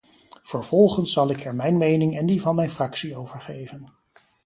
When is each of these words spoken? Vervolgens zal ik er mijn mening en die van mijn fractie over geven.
Vervolgens 0.41 1.13
zal 1.13 1.29
ik 1.29 1.43
er 1.45 1.55
mijn 1.55 1.77
mening 1.77 2.17
en 2.17 2.25
die 2.25 2.41
van 2.41 2.55
mijn 2.55 2.69
fractie 2.69 3.15
over 3.15 3.39
geven. 3.39 3.93